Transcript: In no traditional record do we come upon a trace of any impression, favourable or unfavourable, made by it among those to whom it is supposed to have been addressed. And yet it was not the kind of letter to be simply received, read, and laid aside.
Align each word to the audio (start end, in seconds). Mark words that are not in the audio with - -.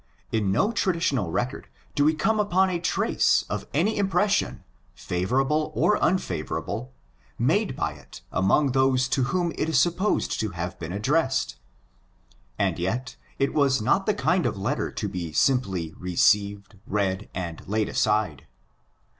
In 0.31 0.51
no 0.51 0.71
traditional 0.71 1.29
record 1.29 1.67
do 1.93 2.03
we 2.03 2.15
come 2.15 2.39
upon 2.39 2.71
a 2.71 2.79
trace 2.79 3.43
of 3.51 3.67
any 3.71 3.97
impression, 3.99 4.63
favourable 4.95 5.71
or 5.75 5.99
unfavourable, 6.01 6.91
made 7.37 7.75
by 7.75 7.91
it 7.91 8.21
among 8.31 8.71
those 8.71 9.07
to 9.09 9.25
whom 9.25 9.51
it 9.59 9.69
is 9.69 9.79
supposed 9.79 10.39
to 10.39 10.49
have 10.57 10.79
been 10.79 10.91
addressed. 10.91 11.57
And 12.57 12.79
yet 12.79 13.15
it 13.37 13.53
was 13.53 13.79
not 13.79 14.07
the 14.07 14.15
kind 14.15 14.47
of 14.47 14.57
letter 14.57 14.89
to 14.91 15.07
be 15.07 15.33
simply 15.33 15.93
received, 15.99 16.77
read, 16.87 17.29
and 17.35 17.61
laid 17.67 17.87
aside. 17.87 18.47